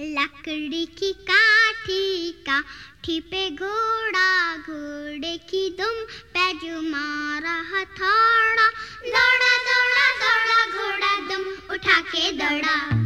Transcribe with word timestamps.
लकड़ी 0.00 0.86
की 0.86 1.12
काठी 1.12 2.30
काठी 2.30 3.20
पे 3.20 3.50
घोड़ा, 3.50 4.56
घोड़े 4.56 5.36
की 5.38 5.70
दुम 5.70 6.02
पे 6.36 6.80
मारा 6.80 7.54
हथौड़ा 7.70 8.68
दौड़ा 9.06 9.56
दौड़ा 9.68 10.10
दौड़ा, 10.20 10.66
घोड़ा 10.70 11.34
दुम 11.34 11.74
उठा 11.74 12.00
के 12.00 12.32
दौड़ा। 12.32 13.03